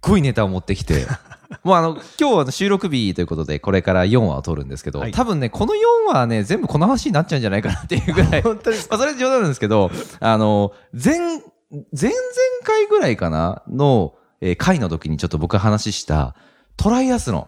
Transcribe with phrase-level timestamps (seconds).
[0.00, 1.06] ごいネタを持ってきて、
[1.64, 5.12] もうあの、今日は収録日ということで、これから4話を撮るんですけど、はい。
[5.12, 5.78] 多分ね、この4
[6.08, 9.90] 話はね、全部この話になっちゃうんじゃないかなっていうぐらい、 本当ですまあ、それは冗談なんですけど、
[10.20, 11.42] あの、前、前々
[12.64, 16.34] 回ぐらいかなの、えー回の時にちょっと僕が話した、
[16.76, 17.46] トライアスロン。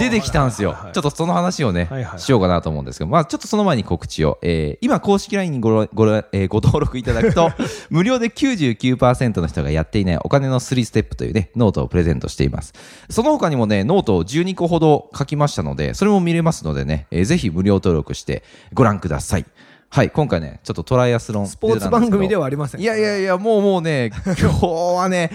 [0.00, 0.76] 出てきたんですよ。
[0.92, 4.38] ちょっとその話をね、しようかなと思うんですけど、まあちょっとその前に告知を。
[4.42, 7.50] えー今公式 LINE にごご,、えーご登録いただくと、
[7.88, 12.74] 無料で99%の人がやっていないお金の3ステップというね、ノートをプレゼントしています。
[13.08, 18.42] その他にもね、ノートを12個ほど書きましたので、それも見れますのでね、えーぜひ無料登録して
[18.74, 19.46] ご覧ください。
[19.90, 21.46] はい、今回ね、ちょっとトライアスロン。
[21.46, 22.80] スポーツ番組ではありません。
[22.80, 25.30] いやいやいや、もうもうね、 今日はね、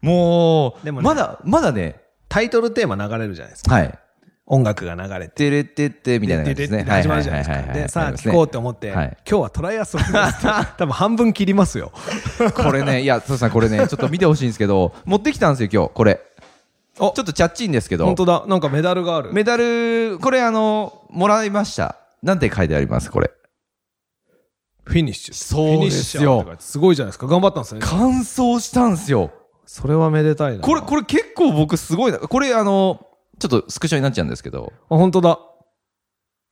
[0.00, 3.74] もう、でもねまだ、まだね、タイトルテーマ流れるじゃないですか。
[3.74, 3.98] はい。
[4.46, 5.34] 音楽が流れて。
[5.34, 6.84] てれってってみたいな感じですね。
[6.84, 7.72] 始まるじゃないですか。
[7.72, 10.42] で、さあ聞こうって思って、はい今日はトライアスロンです。
[10.78, 11.92] 多分半分切りますよ。
[12.54, 16.20] これね、いや、そうさん、これね、ちょっと見てほしいんですけど、 持ってきたんですよ、今日、これ。
[16.94, 18.44] ちょおっとチャッチンですけど本、当だ。
[18.46, 19.32] なんかメダルがある。
[19.32, 21.96] メダル、これあの、もらいました。
[22.22, 23.30] なんて書いてあります、これ。
[24.84, 25.34] フィニッシュ。
[25.34, 27.26] そうですよすごいじゃないですか。
[27.26, 27.80] 頑張ったんですね。
[27.80, 29.30] 完走したんですよ。
[29.72, 30.64] それはめでたいな。
[30.64, 32.18] これ、これ結構僕すごいな。
[32.18, 33.06] これあの、
[33.38, 35.38] ちょっとスクショになっちゃうんですけど、あ、本当だ。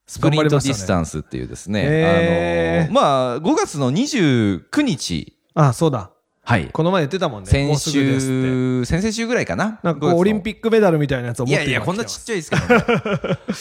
[0.07, 6.13] スプリントディスタンスっていうですね、へーあの、まあ、5月の29日、あ、そうだ。
[6.45, 6.69] はい。
[6.69, 7.67] この前言ってたもんね。
[7.67, 7.91] も先。
[7.93, 9.81] 週、先々週ぐらいかな？
[9.83, 12.85] なんかオリンピックメダルみたいなやつを持っていやいや、こんなちっちゃいですけど、ね、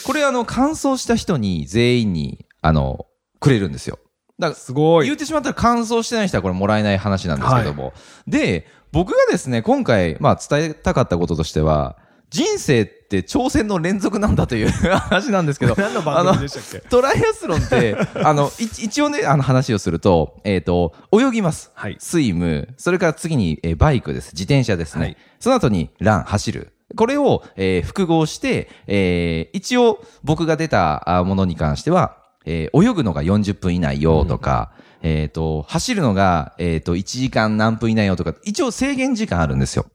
[0.05, 3.07] これあの、完走した人に全員に、あの、
[3.39, 3.97] くれるんですよ。
[4.39, 5.05] だから、すごい。
[5.05, 7.93] 言ってしまったら完走してない人はこれもらえない話なんですけども。
[8.27, 11.97] で、僕がですね、今回、まあ伝えたかったこととしては、
[12.29, 16.87] 人生って挑戦の連続なんだという 話なんですけど、何の番組でしたっけ？
[16.89, 21.71] トライアスロンって、 あの、い一応ね、あの話をすると、えっ、と、泳ぎます。
[21.73, 24.31] はいスイム、それから次に、えーバイクです。
[24.33, 25.01] 自転車ですね。
[25.01, 26.73] はいその後にラン、走る。
[26.95, 34.71] これを、えー複合して、えー一応僕が出たあものに関しては、えー泳ぐのが40分以内よとか、
[35.01, 39.85] えっ、と、走るのが、えっ、と、1時間何分以内よとか、一応制限時間あるんですよ。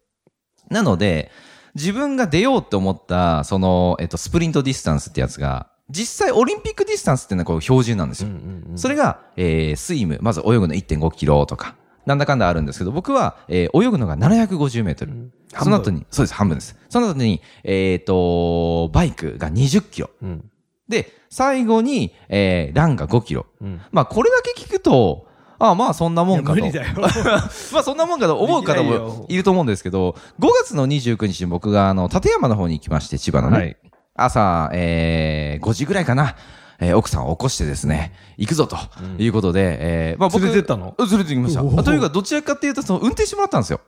[0.70, 1.30] なので、
[1.74, 8.28] 自分が出ようって思った、その、えっと、スプリントディスタンスってやつが、実際オリンピックディスタンスっていうのはこう標準なんですよ。
[8.76, 11.76] それが、えー、スイム、まず泳ぐの1.5キロとか、
[12.06, 15.32] なんだかんだあるんですけど、僕は、えー、泳ぐのが750メートル。
[15.48, 16.76] その後に、そうです、半分です。
[16.88, 20.10] その後に、えっ、と、バイクが20キロ。
[20.22, 20.50] うん。
[20.88, 23.46] で、最後に、えー、ランが5キロ。
[23.60, 23.80] うん。
[23.90, 25.26] まあ、これだけ聞くと、
[25.58, 26.58] ああ、まあ、そんなもんかと。
[26.58, 26.94] いや無理だよ
[27.72, 33.58] まあ、そんなもんかと思う方もよいると思うんですけど、5月の29日に僕が、あの、立山の方に行きまして、千葉のね。
[33.58, 33.76] はい
[34.14, 36.36] 朝、えー、5時ぐらいかな。
[36.80, 38.76] えー奥さんを起こしてですね、行くぞと
[39.18, 40.94] いうことで、えーまあ僕連れてったの？
[40.98, 41.82] うん連れて行きました。
[41.82, 43.80] というか、どちらかっていうと、その、運転してもらったんですよ。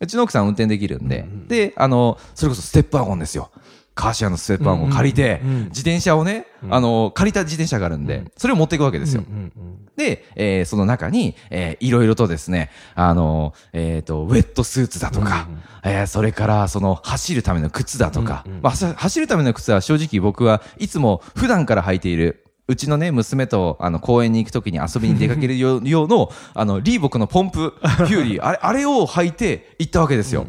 [0.00, 1.24] うちの奥さん運転できるんで。
[1.48, 3.50] で、あの、それこそステップワゴンですよ。
[3.94, 9.24] カーシェアのステップワゴンを借りて、うんうんうん自転車をね、あの、借りた自転車があるんで、それを持っていくわけですよ。
[9.28, 15.48] うんうんで、えーその中に、えーいろいろとですね、あの、えっ、と、ウェットスーツだとか、
[15.84, 30.46] えーそれから、その、走るための靴だとか、まあ、走走るための靴は正直僕はいつも普段から履いている、うちのね、娘と、あの、公園に行くときに遊びに出かけるよう 用の、あの、リーボックのポンプ、フューリー、あれ、あれを履いて行ったわけですよ。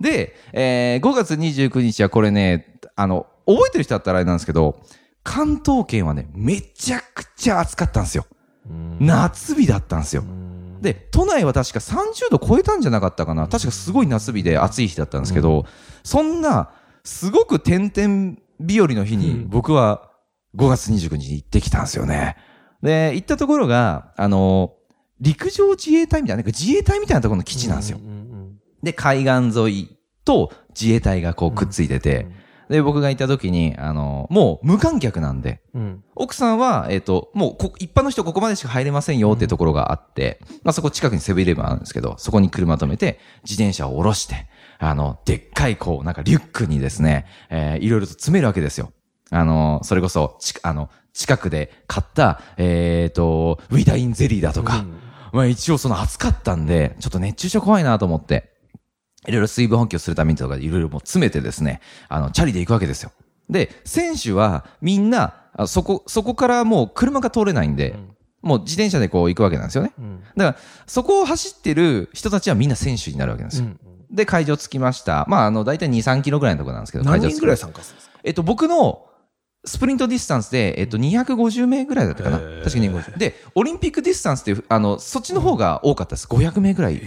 [0.00, 4.80] で、えー5月29日はこれね、あの、覚えてる人だったらあれなんですけど、
[5.22, 8.26] 関東圏はね、めちゃくちゃ暑かったんですよ。
[9.00, 10.24] 夏日だったんですよ。
[10.80, 13.48] で、都内は確か30度超えたんじゃなかったかな。
[13.48, 15.64] 確かすごい夏日で暑い日だったんですけど、
[16.04, 16.70] そんな、
[17.04, 20.10] すごく点々日和の日に僕は
[20.56, 22.36] 5月29日に行ってきたんですよね。
[22.82, 24.74] で、行ったところが、あの、
[25.20, 27.98] 陸上自衛隊みたいな、なんか自衛隊みたいなところの基地なんですよ。
[28.86, 32.26] で、海岸沿いと自衛隊がこうくっついてて、
[32.68, 36.04] で、僕が行った時に、あの、もう無観客なんで、うん。
[36.14, 44.48] 奥さんは、えっ、と、もうこ、一般の人ここまでしか入れませんよってところがあって、まあそこ近くにセブンイレブンあるんですけど、そこに車止めて、自転車を下ろして、
[44.78, 48.92] あの、でっかいこう、なんかリュックにですね、えーいろいろと詰めるわけですよ。
[49.30, 54.84] あの、それこそ、ち、あの、近くで買った、えっ、と、ウィダインゼリーだとか、
[55.32, 58.55] まあ一応その暑かったんで、ちょっと熱中症怖いなと思って、
[59.26, 63.12] いろいろ水分補給するためにとかいろいろもう詰めてですね、あの、チャリで行くわけですよ。
[63.50, 67.96] で、選手はみんな、あそこ、そこからもう車が通れないんで、
[68.42, 69.92] もう自転車でこう行くわけなんですよね。
[70.36, 73.68] だから、そこを走ってる人たちはみんな選手になるわけなんですよ。
[74.10, 75.24] で、会場着きました。
[75.28, 78.18] まあ、あの、大体2、3キロぐらいのところなんですけど、会場着き何人ぐらい参加するんですか？
[78.22, 79.05] えっと、僕の
[79.66, 82.38] スプリントディスタンスで、えっと、250名ぐらいだったかな？
[82.38, 83.18] へー確かに250。
[83.18, 86.26] で、オリンピックディスタンスっていう、あの、そっちの方が多かったです。
[86.28, 87.02] 500名ぐらい。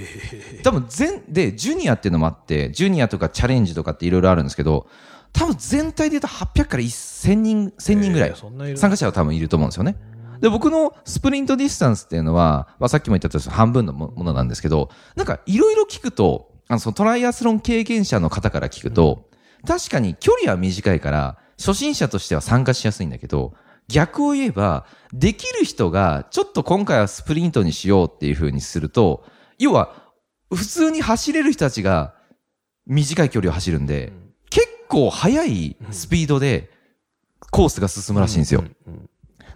[0.64, 4.88] 多分全、で、ジュニアっていうのもあって、ジュニアとかチャレンジとかっていろいろあるんですけど、
[5.32, 8.34] 多分全体で言うと800から1000人、1000人ぐらい
[8.76, 9.96] 参加者は多分いると思うんですよね。
[10.42, 19.30] で、僕のスプリントディスタンスっていうのは、まあ、さっきも言ったとおり半分のもものなんですけど、なんかいろいろ聞くと、あの、そのトライアスロン経験者の方から聞くと、
[19.68, 23.54] 確かに距離は短いから、初心者としては参加しやすいんだけど、
[23.90, 29.26] 逆を言えば、できる人が、ちょっと今回はスプリントにしようっていう風にすると、
[29.58, 29.94] 要は、
[30.54, 32.16] 普通に走れる人たちが
[32.88, 34.14] 短い距離を走るんで、
[34.50, 36.72] 結構速いスピードで
[37.52, 38.64] コースが進むらしいんですよ。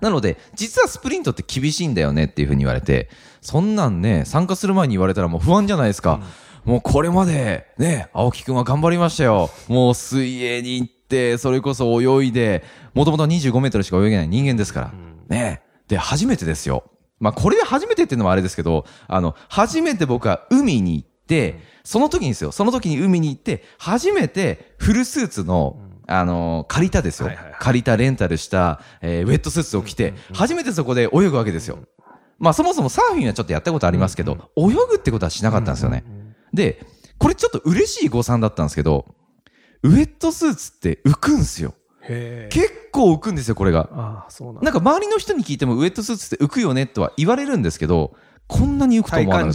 [0.01, 3.09] なので、実はスプリントって厳しいんだよねっていうふうに言われて、
[3.41, 6.19] そんなんね、参加する前に言われたらもう不安じゃないですか。
[6.65, 9.49] もうこれまで、ね、青木くんは頑張りましたよ。
[9.67, 11.02] もう水泳に行って、
[11.37, 12.63] それこそ泳いで、
[12.93, 14.93] もともと25メートルしか泳げない人間ですから。
[15.29, 15.61] ね。
[15.87, 16.83] で、初めてですよ。
[17.19, 25.77] まあ、これで初めてっていうのもあれですけど、あの、初めて僕は海に行って、その時にですよ、その時に海に行って、初めてフルスーツの、
[26.07, 27.29] あの、借りたですよ。
[27.59, 31.79] 借りたレンタルした、えーウェットスーツを着て、初めてそこで泳ぐわけですよ。
[32.39, 36.03] まあそもそもサーフィンはちょっとやったことありますけど、泳ぐってことはしなかったんですよね。
[36.53, 36.85] で、
[37.17, 39.05] これちょっと嬉しい誤算だったんですけど、
[39.83, 41.73] ウェットスーツって浮くんすよ。
[42.49, 43.89] 結構浮くんですよ、これが。
[43.91, 44.61] なんだ。
[44.61, 48.15] なんか周りの人に聞いてもウェットスーツって浮くよねとは言われるんですけど、
[48.47, 49.53] こんなに浮くと思わなかっ。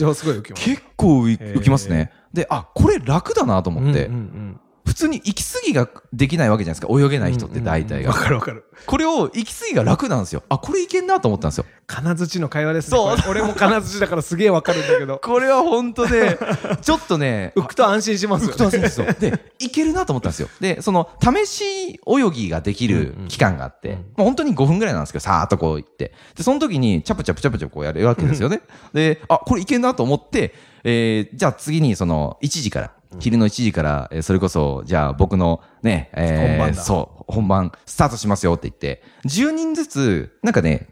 [0.55, 2.13] 結構浮きますね。
[2.33, 4.68] で、あ、これ楽だなと思って、うんうん普
[4.99, 7.01] 通に息継ぎができないわけじゃないですか。
[7.01, 8.21] 泳げない人って大体うんわが。
[8.21, 8.65] かるわかる。
[8.87, 10.43] これを息継ぎが楽なんですよ。
[10.49, 11.67] あ、これいけんなと思ったんですよ。
[11.87, 12.99] 金槌の会話ですね。
[12.99, 15.19] そうこれ俺も金槌だからすげえわかるんだけど。
[15.23, 16.39] これは本当で、
[16.83, 18.53] ちょっとね、浮くと安心しますよ、ね。
[18.53, 19.07] 浮くと安心ですよ。
[19.19, 20.49] で、いけるなと思ったんですよ。
[20.61, 26.13] で、その、試し泳ぎができる期間があって、もう本当に5分ぐらいなんですけど、さーっとこう行って。
[26.37, 28.63] で、その時に、チャプチャプチャプチャプこうやるわけですよね。
[28.93, 30.55] で、あ、これいけんなと思って、
[30.85, 40.89] えー、じゃあ次にその、1時から、昼の1時から、えーそれこそ、じゃあ僕のね、えー、本番だそう、本番、スタートしますよって言って、10人ずつ、なんかね、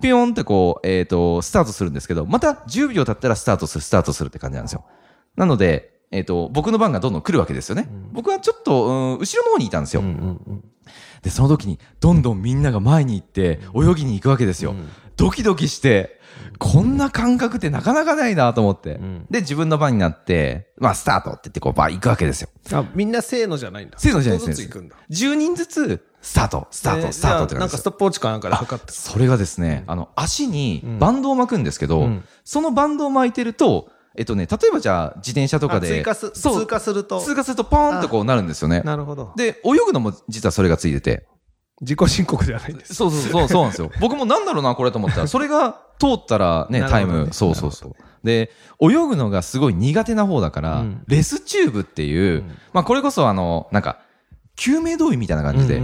[0.00, 4.84] ピヨンってこう、えっ、と、スタートするんですけど、また10秒経ったらスタートする、スタートするって感じなんですよ。
[5.36, 7.88] なので、えっ、と、僕の番がどんどん来るわけですよね。
[8.12, 10.02] 僕はちょっと、うん、後ろの方にいたんですよ。
[11.22, 14.74] で、その時に、どんどんみんなが前に行って、泳ぎに行くわけですよ。
[15.20, 16.18] ドキドキして、
[16.58, 18.98] こんな感覚ってなかなかないなと思って。
[19.30, 22.48] で、自分の番になって、まあ、スタートって言って、こう、バー行くわけですよ。
[22.72, 23.98] あ、みんなせーのじゃないんだ。
[23.98, 24.96] せーのじゃないですずつ行くんだ。
[25.10, 28.92] 10人ずつ、スタート、スタート、えースタートってなんかストップウォッチかなんかで測って。
[28.92, 35.86] それがですね、あの、足にバンドを巻くんですけど、うんそのバンドを巻いてると、えっとね、例えばじゃあ、自転車とかで。
[35.86, 37.20] あ追加す、通過すると。
[37.20, 38.82] 通過するとポーンとこうなるんですよね。
[38.84, 39.32] なるほど。
[39.36, 41.26] で、泳ぐのも実はそれがついてて。
[41.80, 42.94] 自己申告ではないんです。
[42.94, 43.90] そうそうそう、そうなんですよ。
[44.00, 47.92] 僕もなんだろうな、これと思ったら、それが通ったら ね、タイム、そうそうそう。
[48.22, 48.50] で、
[48.80, 51.02] 泳ぐのがすごい苦手な方だから、うん。
[51.06, 54.00] レスチューブっていう、まあこれこそあの、なんか、
[54.56, 55.80] 救命胴衣みたいな感じで、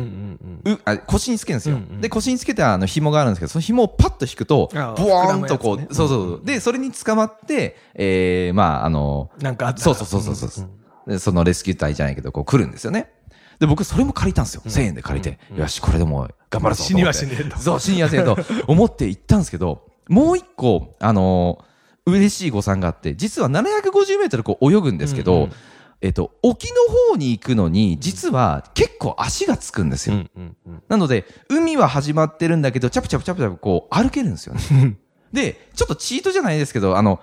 [1.06, 4.78] 腰につけるんですよ、で腰につけてあの紐があるんですけどその紐をパッと引くとボ
[5.09, 6.40] ワーンとこう、そうそうそう。
[6.44, 9.82] でそれに捕まってえー、まああのうんなんかあったら。
[9.82, 13.12] そうそうそうそうそう、でそのレスキュー隊じゃないけどこう来るんですよね
[13.58, 16.94] で僕それも借りたんですよ、1000円で借りて、よしこれでもう頑張るぞと思って。
[16.94, 17.58] 死にはしねえと。
[17.58, 18.36] そう死にはしねえと
[18.66, 25.52] 思って行ったんですけどもう一個あのー嬉しい誤算があって実は750メートルこう泳ぐんですけど、うんうん。
[26.02, 26.75] えっと、沖の
[27.10, 30.26] 方に行くのに、実は結構足がつくんですよ。
[30.88, 34.98] なので、海は始まってるんだけど、チャプチャプチャプチャプこう歩けるんですよね。
[35.32, 37.18] で、ちょっとチートじゃないですけど、あの、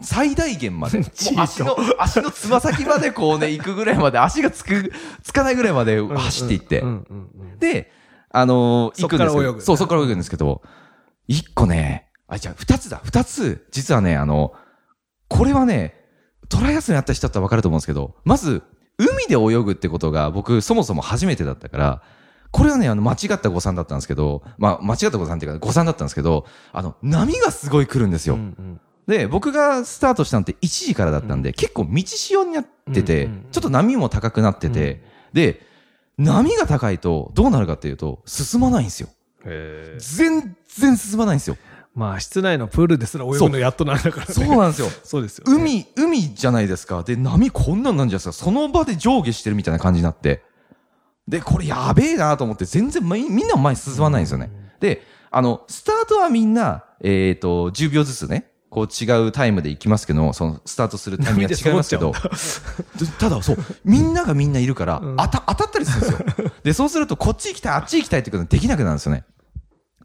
[0.00, 1.00] 最大限まで、
[1.36, 6.84] 足の、足のつま先までこうね、行くぐらいまで、足がつく、つかないぐらいまで走っていって。
[7.58, 7.90] で、
[8.30, 10.62] あのー行くんですけど、そっから泳ぐそう、そこから泳ぐんですけど、
[11.28, 14.54] 一個ね、あ、じゃあ二つだ、二つ、実はね、あの、
[15.28, 15.94] これはね、
[16.48, 18.62] トライアスロンやった人だったらわかると思うんですけど、まず、
[18.98, 22.02] 海で泳ぐってことが僕そもそも初めてだったから、
[22.50, 28.34] これはね、あの、間違った誤算だったんですけど、まあ、間違った誤算っていうか、誤算だったんですけど、あの、波がすごい来るんですよ。
[28.34, 35.60] うんうんで、僕がスタートしたのって1時からだったんで、結構道潮になってて、うんうんちょっと波も高くなってて、で、
[36.16, 39.08] 波が高いとどうなるかっていうと、進まないんですよ。
[39.44, 41.56] 全然進まないんですよ。
[41.94, 44.32] まあ、室内のプールですら泳ぐのやっとなんだからね。
[44.32, 44.88] そうなんですよ。
[45.04, 45.54] そうですよ、ね。
[45.54, 47.02] 海、海じゃないですか。
[47.02, 48.44] で、波こんなんなんじゃないですか。
[48.44, 50.42] その場で上下してるみたいな感じになって。
[51.28, 54.50] で、これやべえなと思って、全然みみんな前に進まないんですよね。
[54.80, 62.12] で、あの、スタートはみんな、えっ、と、10秒ずつね、こう違うタイムで行きますけど、そのスタートするタイミングが違いますけど、
[62.98, 66.50] で ただそう、みんながみんないるから、うん当た当たったりするんですよ。
[66.64, 69.26] で、そうすると、こっち行きたい、あっち行きたいってことができなくなるんですよね。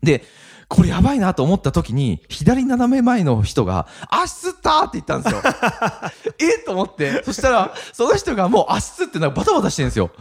[0.04, 0.26] で、
[0.68, 5.42] これやばいなと思った時に、左斜め前の人が、足つったって言ったんですよ。
[6.38, 10.12] えと思って、そしたら、その人がもう足つってなんかバタバタしてるんですよ。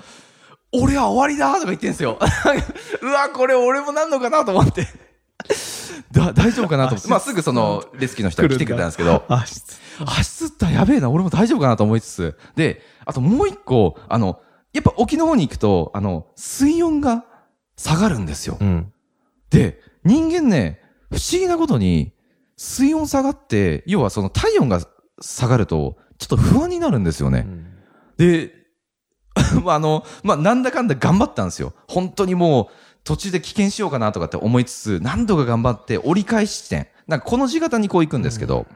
[0.71, 2.17] 俺は終わりだとか言ってんですよ。
[3.03, 4.87] うわ、これ俺もなんのかなと思って。
[6.13, 7.09] だ大丈夫かなと思って。
[7.09, 12.39] まあ、すぐその、レスキューの人が来てくれたんですけど、足つったやべえな、俺も大丈夫かなと思いつつ。
[12.55, 14.41] で、あともう一個、あの、
[14.73, 17.25] やっぱ沖の方に行くと、あの、水温が
[17.77, 18.57] 下がるんですよ。
[18.61, 18.93] うん。
[19.51, 22.13] で、人間ね、不思議なことに、
[22.57, 24.81] 水温下がって、要はその体温が
[25.21, 27.47] 下がると、ちょっと不安になるんですよね。
[28.17, 28.53] で、
[29.63, 31.75] まああの、まあ、なんだかんだ頑張ったんですよ。
[31.89, 32.67] 本当にもう、
[33.07, 36.89] 途中で棄権しようかなとかって思いつつ、何度か頑張って折り返し地点。
[37.07, 38.67] なんかこの字型にこう行くんですけど、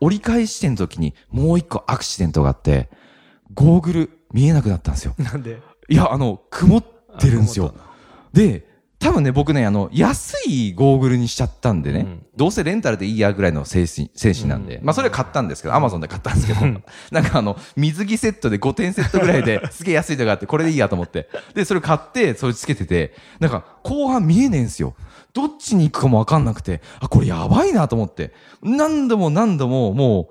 [0.00, 2.90] 折り返し地点の時にもう一個アクシデントがあって、
[3.54, 5.14] ゴーグル見えなくなったんですよ。
[5.18, 5.62] なんで？
[5.88, 6.84] いや、あの、曇っ
[7.18, 7.74] てるんですよ。
[8.32, 8.66] で、
[8.98, 12.26] 多分ね、僕ね、あの、安いゴーグルにしちゃったんでね、うん。
[12.34, 16.60] どうせレンタルでいいやぐらいの精神精神なんで、まあそれは買ったんですけど、アマゾンで買ったんですけど、
[17.10, 21.28] なんかあの、水着セットで5点セットぐらいですげえ安いのがあって、これでいいやと思って。
[21.54, 24.94] で、それ買って、それつけてて、なんか後半見えねえんすよ。
[25.34, 30.30] どっちに行くかもわかんなくて、あ、これやばいなと思って、何度も何度もも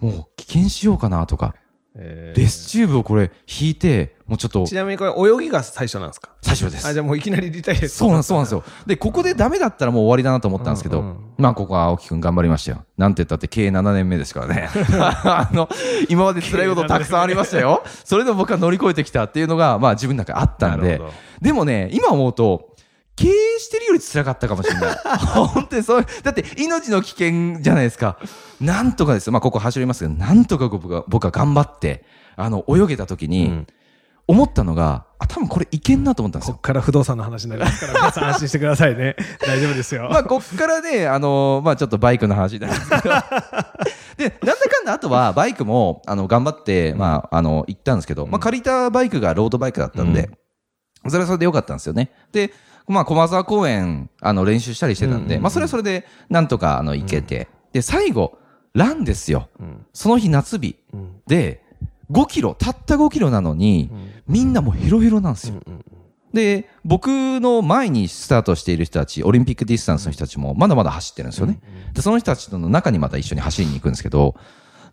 [0.00, 1.54] う、もう危険しようかなとか、
[1.98, 5.10] えーレスチューブをこれ引いて、もうちょっとちなみにこれ
[5.42, 6.28] 泳ぎが最初なんですか？
[6.42, 6.92] 最初ですあ、。
[6.92, 8.62] じゃあもういきなりリタイアそうなんです、そうなんですよ。
[8.86, 12.84] で、ここでダメだったらもう終わりだなと思ったんですけど、うんうんまあ、ここは青木くん頑張りましたよ。
[12.98, 14.68] なんて言ったって経営7年目ですからね。
[15.00, 15.68] あの、
[16.08, 17.82] 今まで辛いことたくさんありましたよ。
[18.04, 21.00] それでも僕は乗り越えてきたっていうのが、まあ自分の中にあったんで
[21.40, 22.75] でもね、今思うと、
[23.16, 24.96] 経営してるより辛かったかもしれない。
[25.34, 28.18] 本当にそう、だって命の危険じゃないですか。
[28.60, 29.32] なんとかですよ。
[29.32, 32.04] まあここ走りますけど、なんとか僕が、僕は頑張って、
[32.36, 33.66] あの、泳げた時に、うん
[34.28, 36.60] 思ったのが、あ、多分これいけんなと思ったんですよこっ。
[36.60, 39.14] から不動産の話になりますから、皆さん安心してくださいね。
[39.46, 40.08] 大丈夫ですよ。
[40.10, 43.02] まあ、こっからね、あのまあ、ちょっとバイクの話なんですけど。
[44.18, 50.30] で、なんだかんだ、あとは、バイクも、あの、頑張って、まあ、あの、行ったんですけど、まあ、借りたバイクがロードバイクだったんで、
[51.10, 52.10] それはそれでよかったんですよね。
[52.32, 52.52] で、
[52.88, 57.48] まあ、駒沢公園、あの、練習したりしてたんで、うんまあ、それはそれで、なんとか、あの、行けて。
[57.72, 58.38] で、最後、
[58.74, 59.48] ランですよ。
[59.58, 60.76] うんその日夏日。
[60.92, 61.62] うんで、
[62.12, 63.90] 5キロ、たった5キロなのに、
[64.28, 65.56] みんなもうヘロヘロなんですよ。
[65.66, 65.84] うん
[66.32, 67.06] で、僕
[67.40, 71.58] の前にスタートしている人たち、オリンピックディスタンスの人たちもまだまだ走ってるんですよね。
[71.94, 74.34] で、その人たちとの中にまた一緒に走りに行くんですけど、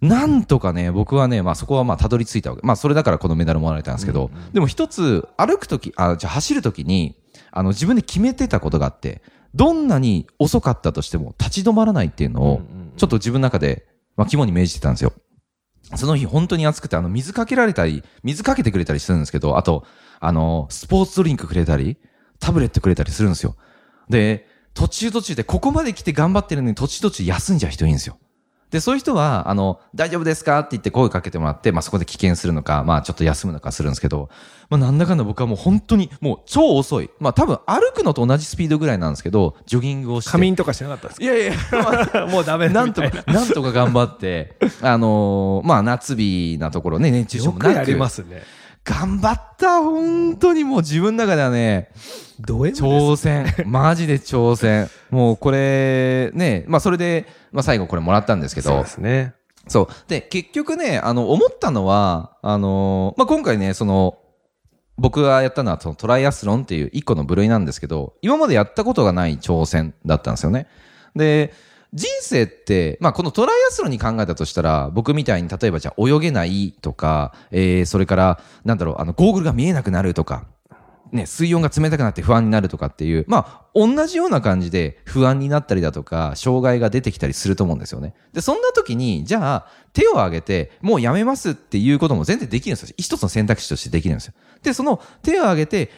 [0.04, 2.62] なんとかね、僕はね、まあそこはまあたどり着いたわけ。
[2.64, 7.16] まあそれだからこのメダルもらえたんですけど、でも一つ歩くとき、あ、じゃあ走るときに、
[7.52, 9.22] あの自分で決めてたことがあって、
[9.56, 12.62] どんなに遅かったとしても立ち止まらないっていうのを、
[12.98, 15.14] ちょっと自分の中で、まあ肝に銘じてたんですよ。
[15.96, 19.86] その日本当に暑くて、あの、水かけられたり、水かけてくれたりするんですけど、あと、
[20.20, 21.98] あの、スポーツドリンクくれたり、
[22.40, 23.56] タブレットくれたりするんですよ。
[24.10, 28.18] で、途中途中で、ここまで来て頑張ってるのに途中途中休んじゃう人いるんですよ。
[28.74, 34.30] で、そういう人は、あの、大丈夫ですかって言って声かけてもらって、まあそこで危険するのか、まあちょっと休むのかするんですけど、
[34.72, 37.12] まあなんだかんだ僕はもう本当に、もう超遅い。
[37.20, 40.32] まあ多分歩くのと同じスピードぐらいなんですけど、ジョギングをして。
[40.32, 47.68] 仮眠とかしてなかったんですいやいや、まあかもうダメだなんとか、なんとか頑張って、あのーまあ、夏日なところね、熱中症もなく。
[47.68, 48.42] よくやりますね。
[48.84, 51.90] 頑張った本当にもう自分の中ではね、
[52.42, 53.46] 挑戦。
[53.66, 54.90] マジで挑戦。
[55.10, 59.34] もうこれ、ね、まあそれで、まあ最後これもらったんですけどそうで、すね。
[59.68, 59.88] そう。
[60.10, 64.18] で、結局ね、あの、思ったのは、あのーまあ今回ね、その、
[64.98, 70.68] 僕がやったのはそのトライアスロンっていう一個の部類なんですけど、今までやったことがない挑戦だったんですよね。
[71.16, 71.54] で、
[71.94, 80.48] 人生って、まあこのトライアスロンに考えたとしたら、僕みたいに例えばじゃあ泳げないとか、えー、それから、なんだろう、あの、ゴーグルが見えなくなるとか、
[81.14, 88.16] ね、水温が冷たくなって不安になるとかっていう、まあ、同じような感じで不安になったりだとか、障害が出てきたりすると思うんですよね。
[88.34, 92.96] で、そんな時に、じゃあ、手を挙げて、もうやめますっていうことも全然できるんですよ。
[92.98, 94.34] 一つの選択肢としてできるんですよ。
[94.64, 95.92] で、その手を挙げて、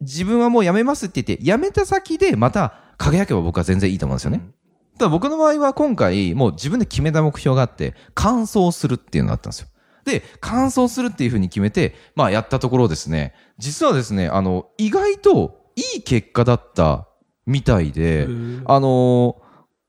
[0.00, 4.40] 自分はもうやめますって言って、やめた先でまた輝けば僕は全然いいと思うんですよね。
[4.40, 4.65] た
[4.98, 9.68] だ僕の場合は今回、もう自分で決めた目標があって、完走するっていうのがあったんですよ。
[10.04, 17.08] で、完走するっていうふうに決めて、まあやったところですね、実はですね、あの、意外といい結果だった
[17.46, 18.26] みたいで、
[18.64, 19.36] あの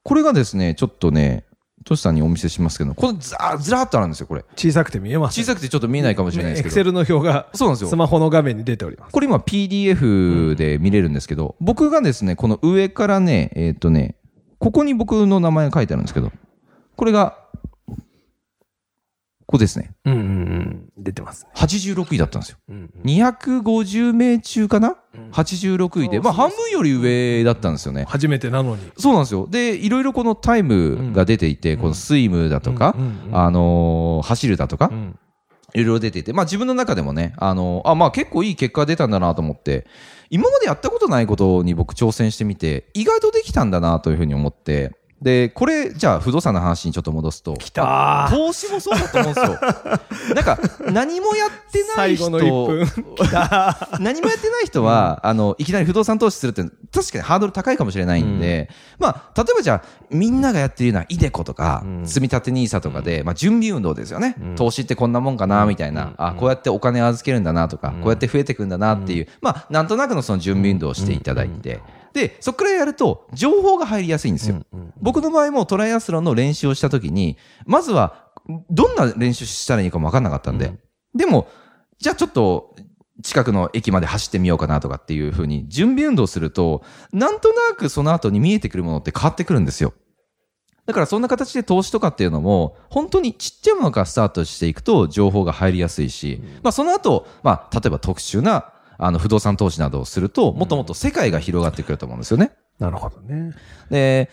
[0.04, 1.46] これがですね、ちょっとね、
[1.84, 4.44] トシさんにお見せしますけど、このずらずらっとあるんですよ、これ。
[4.58, 6.68] 小さくて見えます小さくてちょっと見えないかもしれないですけど。
[6.68, 7.96] エクセルの表がそうなんですよス。
[7.96, 9.14] マホの画面に出ております。
[9.14, 14.17] これ今 PDF で見れるんですけど、僕がですね、この上からね、えーっ、とね、
[14.60, 16.32] ここに僕の名前が書いてあるんですけど、
[16.96, 17.38] これが、
[19.46, 19.92] ここですね。
[20.04, 20.90] うんうんうん。
[20.98, 21.52] 出てますね。
[21.56, 22.58] 86位だったんですよ。
[22.70, 24.98] うん250名中かな、
[25.32, 28.04] ?86 位で、まあ半分より上だったんですよね。
[28.10, 28.82] 初めてなのに。
[28.98, 29.48] そうなんですよ。
[29.50, 35.18] で、いろいろこのタイムが出ていて、このスイムだとか、うんうんうんあのー走るだとかう、ん
[35.74, 39.88] いろいろ出ていて、まあ自分の中でもね、あのーあ、まあ結構いい結果が出たんだなと思って、
[40.30, 48.30] 今までやったことないことに僕挑戦してみて、意外とできたんだなというふうに思って、で、これ、じゃあ不動産の話にちょっと戻すと、きたー。
[48.30, 49.60] 投資もそうだと思うんですよ。
[50.36, 50.60] なんか、
[50.92, 53.16] 何もやってない人、最後の1分。
[53.16, 58.70] きたー何もやってない人は、あの、いきなり不動産投資するって、確かにハードル高いかもしれないんで、
[59.00, 64.36] まあ、例えばじゃあ、みんながやってるようなイデコとか、積み立て NISA とかで、まあ、準備運動ですよね。
[64.56, 66.14] 投資ってこんなもんかな、みたいな。
[66.18, 71.82] あ、こうやってお金預けるんだなとか、こうやって増えていくんだなっていう、まあ、なんとなくのその準備運動をしていただいて、
[72.14, 74.62] で、そこからやると、情報が入りやすいんですよ。
[75.02, 78.28] 僕の場合もトライアスロンの練習をしたときに、まずは、
[78.70, 80.74] どんな練習したらいいかも分かんなかったんで、
[81.14, 81.48] でも、
[82.00, 82.76] じゃあちょっと、
[83.24, 89.94] 近くの駅まで走ってみようかなとかっていうふうに準備運動すると、なんとなくその後に見えてくるものって変わってくるんですよ。
[90.86, 102.52] だからそんな形で投資とかっていうのも、本当にちっちゃいものからスタートしていくと情報が入りやすいし、まあその後、まあ例えば特殊なあの不動産投資などをすると、もっともっと世界が広がってくると思うんですよね。
[102.80, 103.54] なるほどね。
[103.90, 104.30] で、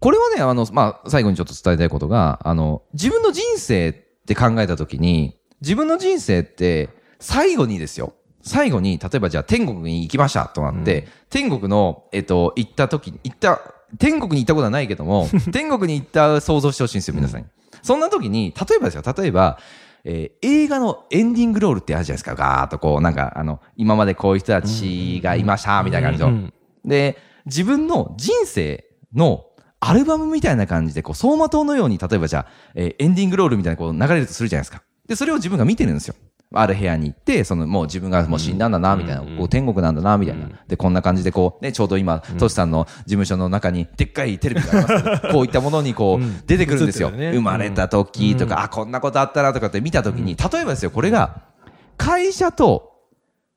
[0.00, 3.92] これはね、あの、まあ、最後にちょっと伝えたいことが、あの、自分の人生っ
[4.26, 8.12] て考えたときに、自分の人生って、最後にですよ。
[8.42, 13.60] 最後に、例えばじゃあ天国に行きましたとなって、天国の、えっと、行った時に、行った、
[13.98, 17.46] 天国に行ったことはないけども、 天国に行った想像してほしいんですよ、皆さんに。
[17.82, 19.58] そんな時に、例えばですよ、例えば、
[20.04, 22.34] えー映画のエンディングロールってあるじゃないですか。
[22.34, 26.28] ガーッとこう、なんか、あの、今までこういう人たちがいました、みたいな感じの。
[26.28, 26.52] うん
[26.84, 29.46] で、自分の人生の
[29.80, 34.82] アルバムみたいな感じで、こう、走馬灯のように、例えばじゃあ、えーエンディングロールみたいなこう流れるとするじゃないですか。
[35.08, 36.14] で、それを自分が見てるんですよ。
[36.54, 40.48] ある部屋に行って、そのもう自分がもう死んだんだな、みたいな、こう天国なんだな、みたいな。
[40.68, 45.20] で、こんな感じでこう、ね、ちょうど今、トシさんの事務所の中にでっかいテレビがあります。
[45.20, 47.10] けど、こういったものにこう、出てくるんですよ。
[47.10, 51.42] 生まれた時とか、あ、こんなことあったなとかって見た時に、例えばですよ、これが、
[51.96, 52.92] 会社と、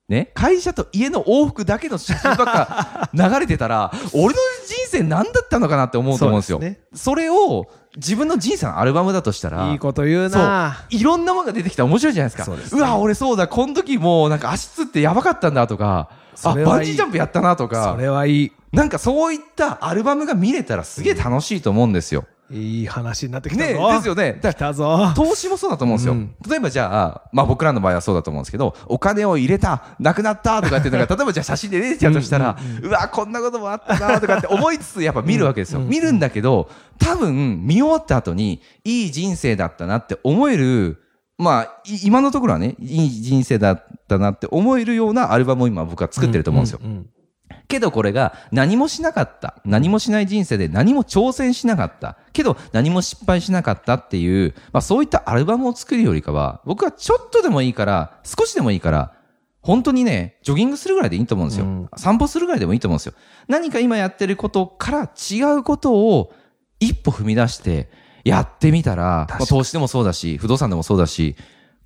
[0.09, 4.56] ね、会社と家の往復だけの写真ばっか流れてたら、俺の人
[4.87, 6.57] 生何だったのかなって思うと思うんですよ。
[6.57, 10.85] そねそれを自分の人生のアルバムだとしたら、いいこと言うな。
[10.89, 12.45] いろんなものが出てきたら面白いじゃないですか。
[12.45, 16.09] そうですねわ、俺そうだ、この時もうなんか足つってやばかったんだとか、
[16.43, 18.51] あ、バンジージャンプやったなとかそ、れはいい。
[18.71, 22.25] なんかそういったアルバムが見れたらすげえ楽しいと思うんですよ。
[22.49, 23.91] いい話になってきたね、ぞ。
[23.91, 24.39] ですよね。
[24.41, 25.11] だ来たぞ。
[25.15, 26.13] 投資もそうだと思うんですよ。
[26.13, 35.79] うん例えばじゃあ、まあ僕らの場合はそうだと思うんですけど、お金を入れた、なくなったとかっていうのが、例えばじゃあ写真で出てきちゃうとしたら、うわ、こんなこともあったなとかって思いつつやっぱ見るわけですよ。
[35.79, 41.01] 見るんだけど、多分見終わった後に、いい人生だったなって思える、
[41.37, 46.79] まあ、い今のところはね、いい人生だったなって思えるようなアルバムを今僕は作ってると思うんですよ。
[46.83, 47.09] うん
[47.67, 49.55] けどこれが何もしなかった。
[49.65, 52.17] 何もしない人生で何も挑戦しなかった。
[52.33, 59.13] けど何も失敗しなかったっていう、まあそういったアルバムを作るよりかは、僕はちょっとでもいいから、少しでもいいから、
[59.61, 61.65] 本当にね、ジョギングするぐらいでいいと思うんですよ。
[61.65, 63.13] うん散歩するぐらいでもいいと思うんですよ。
[63.47, 66.31] 何か今やってることから違うことを
[66.79, 67.89] 一歩踏み出して
[68.23, 71.35] やってみたら、まあ、投資でもそうだし、不動産でもそうだし、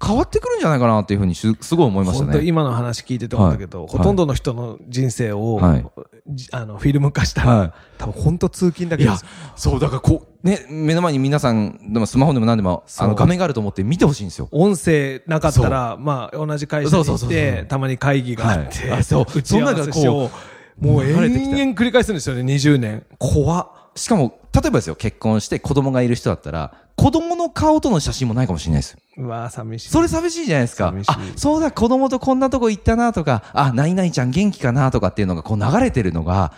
[0.04, 2.32] 変わってくるんじゃないかなっていうふうにすすごい思いましたね。
[2.32, 5.86] 本当今の話聞いてて思うんだけど、はいほとんどの人の人生を、はい
[6.28, 14.48] じあのフィルム化したら、はい多分本当通勤だけですよ。、そう、だからこう、ね、目の前に皆さん、でもスマホでも何でも、あの、画面があると思って見てほしいんですよ。
[14.52, 20.32] 音声なかったら、まあ、同じ会社にそうそうそう行って、たまに会議があって、はいあそうそんなのがを、
[20.80, 23.06] もう流れてきた延々繰り返すんですよね、20年。
[23.20, 23.81] 怖っ。
[23.96, 28.98] しかも、例えばですよ、結婚して子供がいる人だったら、子供の顔との写真もないかもしれないです。
[29.18, 29.90] うわー寂しい。
[29.90, 30.94] それ寂しいじゃないですか。
[31.08, 36.54] あ、そうだ、子供とこんなとこ行ったなとか、あ、何々ちゃん元気かなとかっていうのがこう流れてるのが、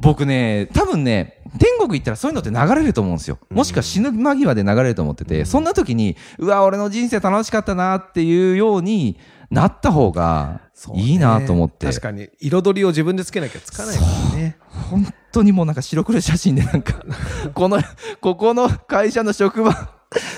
[0.00, 3.38] 僕ね、多分ね、天国行ったらそういうのって流れると思うんですよ。
[3.50, 9.16] もしくは死ぬ間際で流れると思ってて、そんな時に、うわ、俺の人生楽しかったなっていうように
[9.50, 10.60] なった方が
[10.94, 11.86] いいなと思って。
[11.86, 14.56] 確かに、彩りを自分でつけなきゃつかないからね。
[14.94, 16.94] 本当にもうなんか白黒写真でなんか、
[17.54, 17.80] この、
[18.20, 19.70] ここの会社の職場、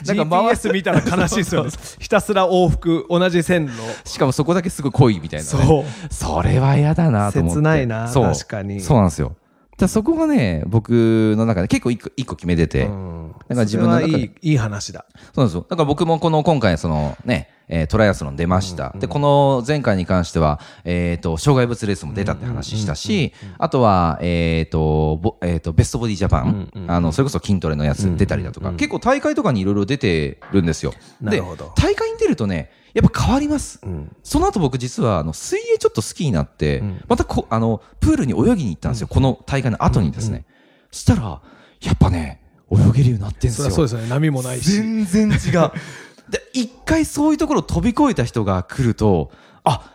[0.06, 1.70] なんか回す GPS 見たら悲しいですよね。
[1.98, 3.72] ひたすら往復、同じ線路。
[4.04, 5.66] しかもそこだけすごい濃いみたいな、ね。
[5.66, 5.84] そう。
[6.10, 7.56] それは嫌だなと思って。
[7.56, 9.36] 切ないなそう確かにそうなんですよ。
[9.76, 13.16] だそこがね、僕の中で結構一個一個決めてて、うん
[13.48, 15.04] だから自分の中でいい、いい話だ。
[15.12, 15.66] そうなんですよ。
[15.68, 18.94] だから僕もこの今回そのね、えートライアスロン出ました。
[18.96, 30.92] で、この前回に関しては、えっ、と、障害物レースも出たって話したし、あとは、えっ、と、ぼえっ、と、ベストボディジャパン、あの、それこそ筋トレのやつ出たりだとか、結構大会とかにいろいろ出てるんですよ。
[31.20, 33.78] でなるほど、大会に出るとね、やっぱ変わります。
[33.84, 39.08] んその後僕実は、あの、水泳ちょっと好きになって、またこ、あの、プールに泳ぎに行ったんですよ。
[39.08, 40.46] この大会の後にですね。
[40.90, 41.42] そしたら、
[41.82, 43.70] やっぱね、泳げるようになってんですよ。
[43.70, 44.08] そうですよね。
[44.08, 44.72] 波もないし。
[44.72, 45.70] 全然違う。
[46.28, 49.30] で、一回そういうところを飛び越えた人が来ると、
[49.64, 49.92] あ、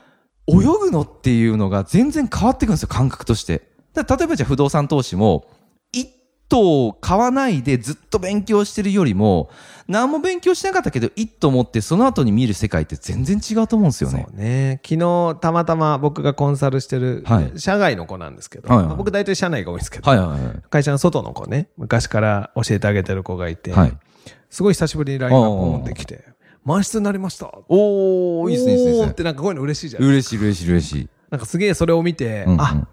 [0.47, 3.69] 泳ぐのっていうのが全然変わってくるんですよ、感覚として。
[3.95, 5.45] 例えばじゃあ不動産投資も、
[5.91, 6.09] 一
[6.49, 9.49] 棟を買わないでずっと勉強してるよりも、
[9.87, 14.33] 何も勉強してなかったけど、一棟持ってその後に見る世界って全然違うと思うんですよねそ。
[14.33, 14.81] うね。
[14.85, 20.61] 昨日、たまたま僕がコンサルしてるはい、社外の子なんですけど、はいはいまあ僕大体社内が多いんですけど、はいはいはい。
[20.69, 23.97] 会社の外の子ね、昔から教えてあげてる子がいて、はい
[24.51, 26.25] すごい久しぶりにがポンってきて、
[26.65, 27.51] 満室になりました。
[27.69, 29.23] おー、いいですね、いいですねって。
[29.23, 30.03] なんかこういうの嬉しいじゃん。
[30.03, 31.09] 嬉しい嬉しい嬉しい。
[31.31, 32.87] なんかすげえそれを見て、うんうんあ、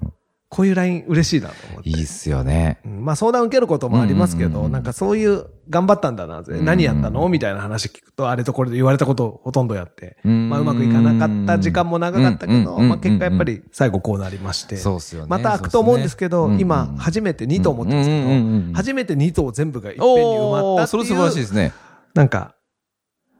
[0.50, 1.90] こういう LINE 嬉しいなと思って。
[1.90, 2.80] いいっすよね。
[2.84, 3.04] うん。
[3.04, 4.54] まあ相談受けることもありますけど、うん。
[4.54, 10.48] うんうんうんなんかそういう頑張ったんだな、何やったのみたいな話聞くと、あれとこれで言われたことをほとんどやって、うん。
[10.48, 12.82] まあうまくいかなかった時間も長かったけど、うん。
[12.82, 21.72] うんまあ結果やっぱり最後こうなりまして、そうっすよねまた開くと思うんですけど、今初めて2頭持ってるんですけど、初めて2頭全部がいっぺんに埋まったそれ素晴らしいですね。
[22.14, 22.54] なんか、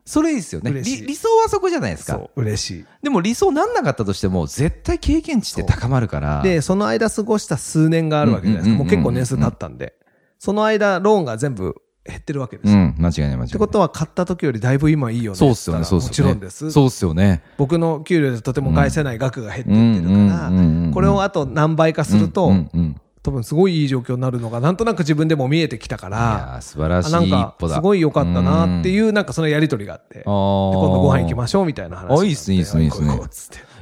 [0.09, 0.73] それいいですよね。
[0.73, 2.19] 理理想はそこじゃないですか。
[2.35, 2.85] 嬉しい。
[3.03, 6.41] でも理想なんなかったとしても、絶対経験値って高まるから。
[6.43, 8.83] で、その間過ごした数年があるわけじゃないですか。
[8.83, 9.95] うんうんうんうんもう結構年数経ったんで。
[10.39, 11.75] その間、ローンが全部
[12.07, 12.79] 減ってるわけですよ。
[12.79, 13.49] うん、間違いない間違いない。
[13.49, 15.37] ってことは、買った時よりだいぶ今いいよね。
[15.37, 16.33] そうっすよね、そうっすよね。
[16.33, 16.71] もちろんです。
[16.71, 17.43] そうっすよね。
[17.59, 22.97] 僕の給料でとても返せない額が減ってうんいってるかうんうんうんら、これをあと何倍かするとう、んうん
[23.29, 27.57] 多分すごいいい状況になるのが、なんとなく自分でも見えてきたかいら、素晴らしいなんか。
[27.69, 30.23] すごい良かったなってういう、なんかそのやりとりがあって。
[30.25, 33.09] 今度ご飯行きまししょうみたいな話いいっすねいいっすねいいっすね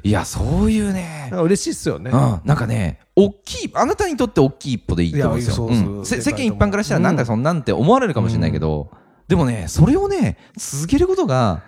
[0.02, 2.10] いや、そういうね嬉しいっすよね。
[2.10, 6.04] うん、なんかね、大きい、あなたにとって大きい一歩でいいと思うんですよ。
[6.04, 8.90] 世間一般からしたらなんかそんなんて思われるかもしれないけど、
[9.28, 11.62] でもね、それをね、続けることが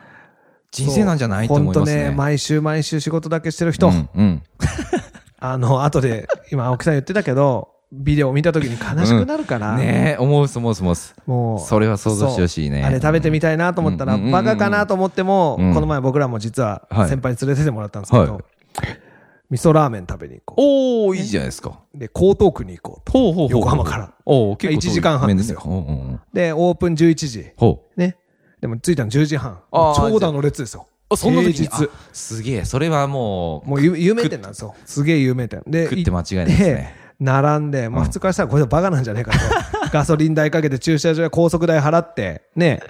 [0.71, 2.11] 人生なんじゃないと思いますね。
[2.11, 4.43] ね、毎週毎週仕事だけしてる人、うん、うん。
[5.39, 11.15] あの、後で、今青木さん言ってたけど、ビデオを見た時に悲しくなるから、ねえ、思うす思うす思うす。
[11.27, 12.85] もう、それは想像してほしいね。
[12.85, 18.45] あれ食べてみたいなと思ったら、バカかなと思っても、うんこの前僕らも実ははい先輩に連れてってもらったんですけど、はい
[19.51, 21.81] 味噌ラーメン食べに行こおー、いいじゃないですか。
[21.95, 21.99] う。
[21.99, 23.13] で、江東区に行こうと。
[23.13, 23.49] ほうほう。
[23.49, 24.13] 横浜から。
[24.27, 27.47] おー、結構遠い1時間半ですよで、オープン11時。
[27.57, 27.99] ほう。
[27.99, 28.19] ね。
[28.61, 29.61] でも着いたの10時半。
[29.73, 30.87] 長蛇の列ですよ。
[31.11, 31.67] あ、そんな時に？
[31.67, 34.75] 平日あすげえ、それはもう、もう有有名店なんですよ。
[34.85, 35.63] すげえ有名店。
[35.67, 39.39] で、食って間違いないですね並んで、まあ普通からしたらこれバカなんじゃねえかと。
[39.93, 42.81] ガソリン代かけて駐車場や高速代払って、ね。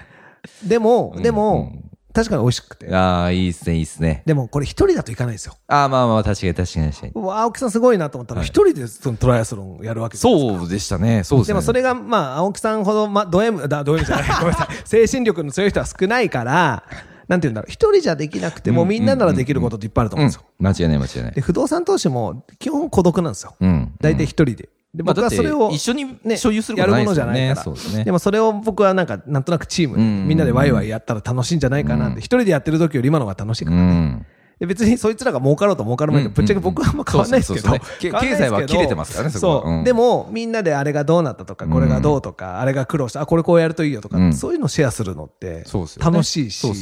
[0.66, 1.72] でも、でも、
[2.12, 2.92] 確かに美味しくて。
[2.94, 4.22] ああ、いいっすね、いいっすね。
[4.26, 5.54] でもこれ一人だといかないんですよ。
[5.68, 7.12] ああ、まあまあ、確かに確かに確かに。
[7.14, 11.52] 青木さんすごいなと思ったら、一人でそのトライアスロンをやるわけですよそうでしたね、そうですね。
[11.52, 14.76] でもそれが、まあ、青木さんほど、まあ、ド M、だ、ド M じゃない、ごめんなさい。
[14.84, 16.82] 精神力の強い人は少ないから、
[17.28, 20.42] なんて言うんだろう、一人じゃできなくても、みんなならできることっていっぱいあると思うんですよ。
[20.58, 21.40] うん、間違いない間違いないで、。
[21.42, 23.54] 不動産投資も、基本孤独なんですよ。
[23.60, 23.92] うん。
[24.00, 24.68] 大体一人で。
[24.94, 27.04] で、まあ、僕はそれを、一緒にね所有するこやるも。
[27.04, 27.72] のじゃないから。
[27.72, 28.12] ですねで。
[28.12, 34.26] もそれを僕はなんか、なんとなくチームみんなでワイワイやったら楽しいんじゃないかなって、一人でやってる時より今の方が楽しいかうらね。
[34.66, 37.70] 別にそいつらが儲かろうと儲からないと、ぶっちゃけ僕はあんま変わんないですけど。
[37.98, 45.64] 経済は切れてますからねそこでも、みんなであれがどうなったとか、これがどうとか、あれが苦労した、あ、これこうやるといいよとか、うんそういうのをシェアするのって
[45.98, 46.74] 楽しいし、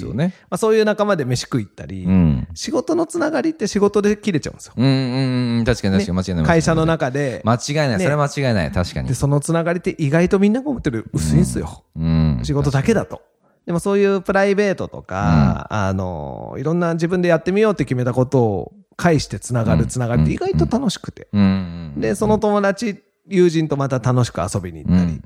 [0.57, 2.49] そういう仲間で飯食い行ったり、うん。
[2.55, 4.75] 仕事のつながりって仕事で切れちゃうんですよ。
[4.77, 6.45] うん、うん、うん、確かに確かに間違いない。
[6.45, 7.89] 会社の中で、間違いない。
[7.91, 8.71] ねそれは間違いない。
[8.73, 9.15] 確かにで、。
[9.15, 11.85] そのつながりって意外とみんなが思ってる薄いんですよ。
[11.97, 12.41] うん。
[12.43, 13.23] 仕事だけだと。
[13.67, 21.27] でもそういうプライベートとか、あの、いろんな自分でやってみようって決めたことを介してつながるつながりって意外と楽しくて。
[21.33, 21.95] うん。
[21.99, 25.21] で、その友達、友人とまた楽しく遊びに行ったり。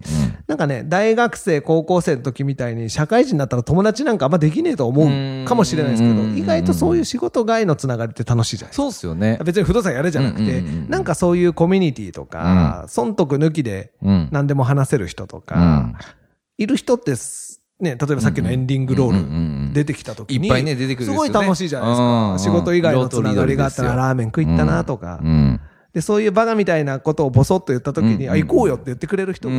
[0.47, 8.83] なんかね、大学生、高校生の時みたいに社会人になったら友達なんかあんまできねえと思うかもしれないですけど、うん意外とそういう仕事外のつながりって楽しいじゃないですか。
[8.83, 9.39] そうっすよね。
[9.45, 14.29] 別に不動産やれじゃなくて、うんうんうんうんなんかそういうコミュニティとか、損得抜きでうん。
[14.33, 15.93] 何でも話せる人とか、
[16.57, 22.37] いる人ってす、ね、例えばさっきのエンディングロール出てきた時に、いっぱいね出てくるすごい楽しいじゃないですか。
[22.39, 25.61] 仕事以外のつながりがあったらラーメン食いったなとか、うん。
[25.93, 29.59] で、そういうバカみたいなことをボソッと言った時に、うんあ、行こうよって言ってくれる人がい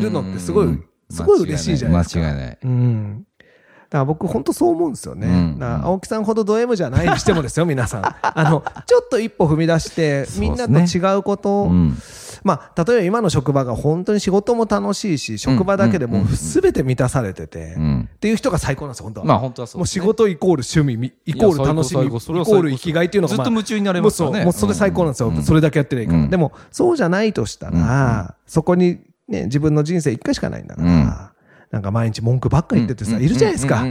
[0.00, 0.78] るのってすごい、
[1.10, 2.20] すごい嬉しいじゃないですか。
[2.20, 2.58] 間違いない。
[2.62, 3.26] うん。
[3.90, 5.26] から僕本当そう思うんですよね。
[5.26, 8.02] うん青木さんほどド M じゃないにしてもですよ、 皆さん。
[8.04, 11.96] あの、ちょっと一歩踏み出して、みんなと違うことを、うん。
[12.44, 18.08] まあ、例えば今の職場が本当に仕事も楽しいし、職場だけでもう全て満たされてて、うん。
[18.14, 19.26] っていう人が最高なんですよ、本当は。
[19.26, 19.80] まあ本当はそう。
[19.80, 24.44] もう仕事イコール趣味み、イコール楽しみ、イコール生きがいっていうのが、ずっと夢中になれますからね。
[24.44, 25.28] もうそれ最高なんですよ。
[25.30, 25.42] うん。
[25.42, 26.18] それだけやってないから。
[26.18, 26.30] うん。
[26.30, 28.98] でも、そうじゃないとしたら、そこに
[29.28, 31.37] ね、自分の人生一回しかないんだから、うん
[31.70, 33.84] なんか毎日文句ばっかり言っててさ、いるじゃないですか。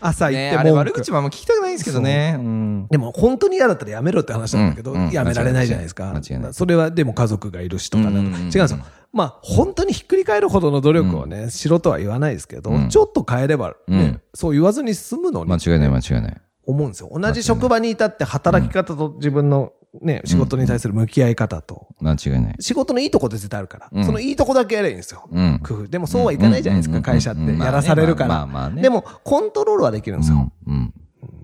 [0.00, 0.74] 朝行って文句。
[0.74, 2.36] 悪口もあんま聞きたくないんですけどね。
[2.38, 6.20] うんでも本当に嫌だったらやめろって話なんだけど、うんうんやめられないじゃないですか。
[6.52, 8.78] それはでも家族がいるしとかなんかうんうん違うんですよ。
[9.12, 16.40] まあ本当にひっくり返るほどの努力をね、しろとは言わないですけど、うんちょっと変えればね、うんそう言わずに済むのに間違いない間違いない。
[16.64, 17.10] 思うんですよ。
[17.12, 22.56] 同じ職場にいたって働き方と自分のね、仕事に対する向き合い方と、間違いない。
[22.60, 25.28] 仕事のいいとこって絶対あるから、うんそのいいとこだけやればいいんですよ。
[25.30, 25.60] うん。
[25.62, 25.88] 工夫。
[25.88, 27.40] でもそうはいかないじゃないですか、うん会社って。
[27.42, 28.28] うんやらされるから。
[28.28, 30.50] まあねまあまあねでも、コントロールはできるんですよ。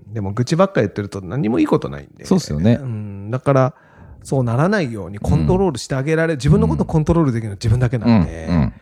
[0.07, 2.25] でも、愚痴ばっかり言ってると何もいいことないんで。
[2.25, 3.29] そうっすよねうん。
[3.29, 3.75] だから、
[4.23, 8.73] そうならないようにコントロールしてあげられる、自分のことをコントロールできるのは自分だけうなんんで、うんうん。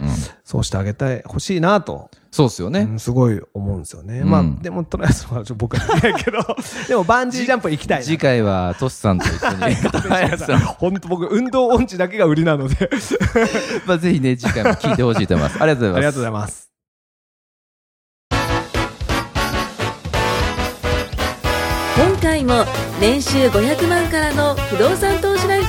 [0.44, 2.82] そうしてあげたい、欲しいなと、そうっすよね。
[2.82, 4.20] うんすごい思うんですよね。
[4.20, 6.40] うんまあ、でも、トライアスロンはちょっと僕はないけど、
[6.88, 8.04] でも、バンジージャンプ行きたいな。
[8.04, 9.76] 次回はトシさんと一緒に。
[10.78, 12.90] 本当僕、運動音痴だけが売りなので。
[13.86, 15.62] まあぜひね、次回も聞いてほしいと思います。
[15.62, 15.98] ありがとうございます。
[15.98, 16.68] ありがとうございます。
[21.98, 22.64] 今回も
[23.00, 25.27] 年収500万からの不動産投